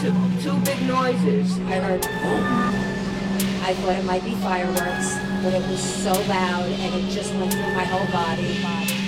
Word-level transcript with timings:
two, 0.00 0.14
two 0.42 0.58
big 0.60 0.80
noises. 0.82 1.58
I 1.60 1.80
heard. 1.80 2.04
I 3.62 3.74
thought 3.74 3.96
it 3.96 4.04
might 4.04 4.24
be 4.24 4.34
fireworks, 4.36 5.16
but 5.42 5.54
it 5.54 5.66
was 5.68 5.80
so 5.80 6.12
loud 6.28 6.66
and 6.66 6.94
it 6.94 7.10
just 7.10 7.32
went 7.34 7.52
through 7.52 7.74
my 7.74 7.84
whole 7.84 8.06
body. 8.12 8.99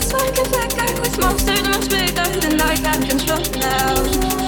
It's 0.00 0.12
like 0.12 0.38
a 0.38 0.44
flicker 0.44 1.00
with 1.00 1.18
monsters 1.18 1.62
much 1.64 1.90
bigger 1.90 2.40
than 2.40 2.60
I 2.60 2.76
can 2.76 3.02
control 3.02 3.42
now. 3.58 4.47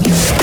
real 0.00 0.41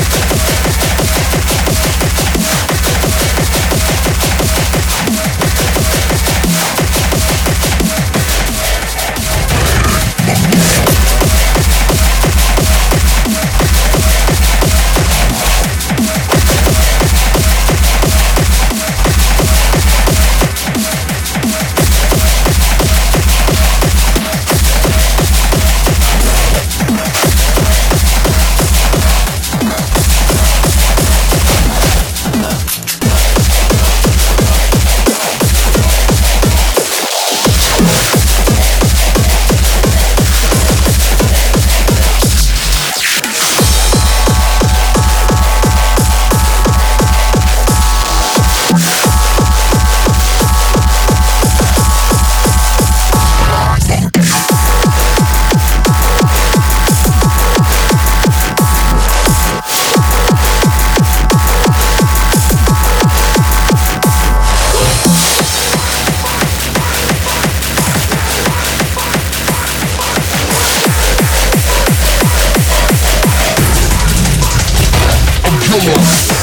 Fuck. 75.89 76.38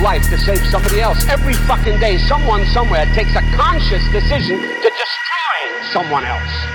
life 0.00 0.28
to 0.30 0.38
save 0.38 0.64
somebody 0.66 1.00
else. 1.00 1.26
Every 1.28 1.54
fucking 1.54 1.98
day, 2.00 2.18
someone 2.18 2.64
somewhere 2.66 3.06
takes 3.06 3.34
a 3.36 3.42
conscious 3.52 4.02
decision 4.10 4.58
to 4.58 4.90
destroy 4.90 5.82
someone 5.92 6.24
else. 6.24 6.69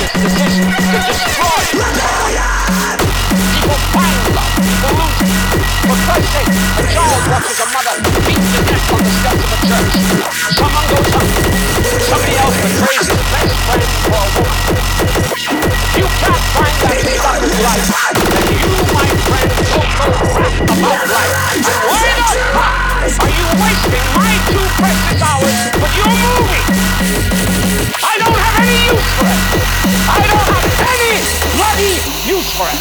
To, 0.00 0.28
dis- 0.32 0.64
to 0.64 0.98
destroy. 1.04 1.60
People 3.50 3.76
a 7.60 7.66
mother 7.76 7.94
beat 8.24 8.40
to 8.40 8.60
death 8.64 8.92
on 8.92 9.00
the 9.04 9.12
steps 9.20 9.42
of 9.44 9.52
a 9.52 9.58
church. 9.68 9.92
Someone 10.56 10.86
goes. 10.88 11.12
Somebody 12.08 12.36
else 12.40 12.56
betrays 12.56 13.08
you 16.00 16.06
can't 16.08 16.44
find 16.56 16.74
life, 17.60 17.92
you, 18.56 18.72
my 18.94 19.04
friend, 19.28 19.50
don't 19.68 19.92
know 20.00 20.16
crap 20.32 20.56
about 20.64 21.04
life. 21.10 21.60
Why? 21.90 22.08
Are 23.20 23.28
you 23.28 23.46
wasting 23.60 24.06
my 24.16 24.32
two 24.48 24.64
precious 24.80 25.20
hours 25.20 25.60
with 25.80 25.94
your 25.96 26.08
movie? 26.08 26.60
I 28.30 28.36
don't 28.36 28.38
have 28.38 28.58
any 28.60 28.80
use 28.86 29.02
for 29.12 29.26
it. 29.26 29.50
I 30.08 30.22
don't 30.22 30.44
have 30.48 30.64
any 30.92 31.20
bloody 31.56 31.94
use 32.26 32.50
for 32.56 32.66
it. 32.68 32.80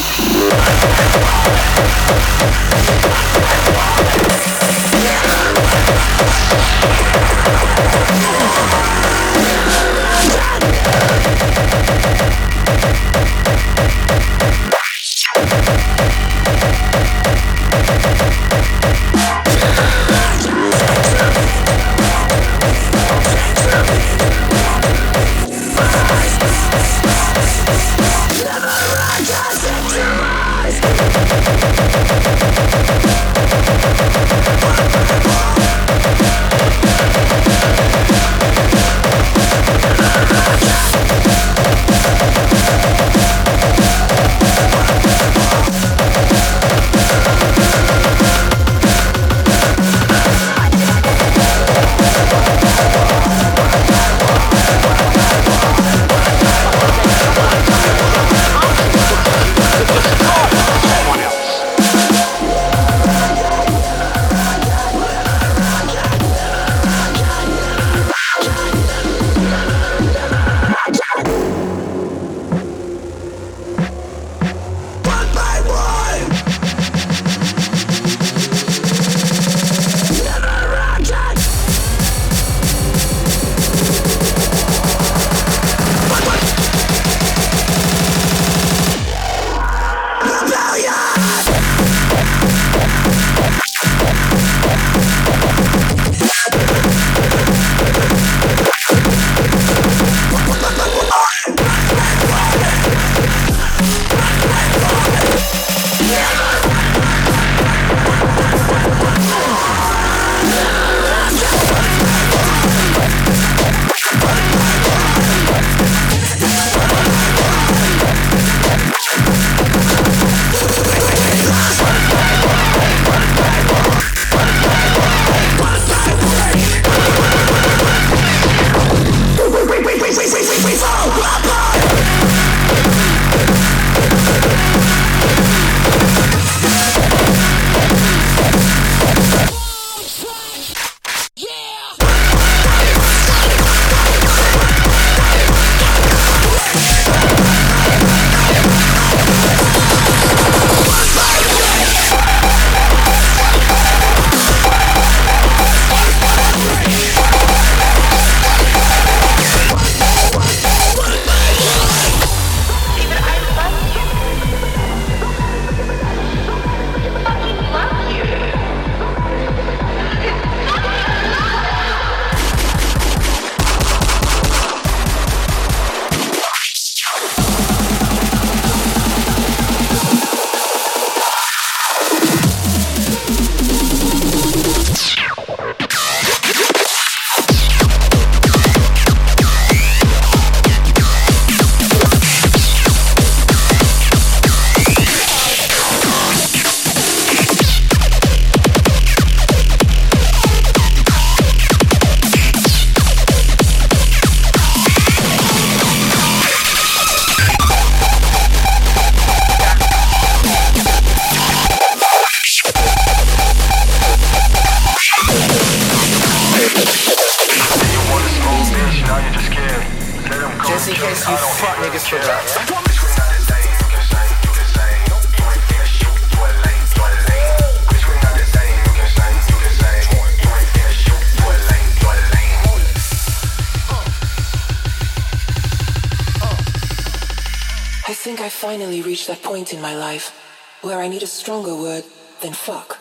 I 238.49 238.51
finally 238.51 239.03
reached 239.03 239.27
that 239.27 239.43
point 239.43 239.75
in 239.75 239.79
my 239.79 239.95
life 239.95 240.33
where 240.81 240.97
I 241.01 241.07
need 241.07 241.21
a 241.21 241.27
stronger 241.27 241.75
word 241.75 242.03
than 242.41 242.51
fuck. 242.51 242.97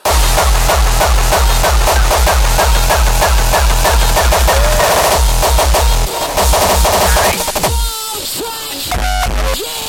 Yeah. 9.57 9.88